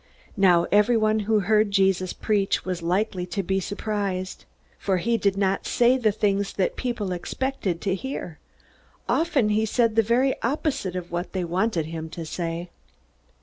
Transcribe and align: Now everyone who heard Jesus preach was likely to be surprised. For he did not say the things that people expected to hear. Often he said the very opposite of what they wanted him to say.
Now 0.35 0.65
everyone 0.71 1.19
who 1.19 1.41
heard 1.41 1.69
Jesus 1.69 2.11
preach 2.11 2.65
was 2.65 2.81
likely 2.81 3.27
to 3.27 3.43
be 3.43 3.59
surprised. 3.59 4.45
For 4.79 4.97
he 4.97 5.15
did 5.15 5.37
not 5.37 5.67
say 5.67 5.95
the 5.95 6.11
things 6.11 6.53
that 6.53 6.75
people 6.75 7.11
expected 7.11 7.81
to 7.81 7.93
hear. 7.93 8.39
Often 9.07 9.49
he 9.49 9.63
said 9.67 9.95
the 9.95 10.01
very 10.01 10.33
opposite 10.41 10.95
of 10.95 11.11
what 11.11 11.33
they 11.33 11.43
wanted 11.43 11.85
him 11.85 12.09
to 12.17 12.25
say. 12.25 12.71